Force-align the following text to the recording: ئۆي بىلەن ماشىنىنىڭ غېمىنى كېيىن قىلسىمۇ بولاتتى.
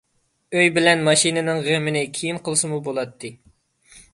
ئۆي 0.61 0.69
بىلەن 0.77 1.03
ماشىنىنىڭ 1.09 1.61
غېمىنى 1.67 2.01
كېيىن 2.17 2.41
قىلسىمۇ 2.49 2.81
بولاتتى. 2.89 3.35